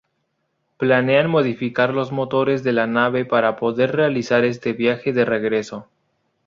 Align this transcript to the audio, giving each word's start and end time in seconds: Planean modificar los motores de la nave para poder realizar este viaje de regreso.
Planean 0.77 1.29
modificar 1.29 1.93
los 1.93 2.11
motores 2.11 2.63
de 2.63 2.71
la 2.73 2.87
nave 2.87 3.23
para 3.23 3.55
poder 3.57 3.95
realizar 3.95 4.43
este 4.45 4.73
viaje 4.73 5.13
de 5.13 5.25
regreso. 5.25 5.89